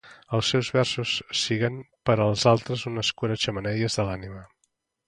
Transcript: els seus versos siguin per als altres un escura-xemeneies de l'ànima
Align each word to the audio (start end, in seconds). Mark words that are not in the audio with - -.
els 0.35 0.47
seus 0.53 0.69
versos 0.77 1.13
siguin 1.41 1.77
per 2.11 2.17
als 2.27 2.47
altres 2.53 2.87
un 2.93 3.05
escura-xemeneies 3.07 4.01
de 4.03 4.09
l'ànima 4.11 4.45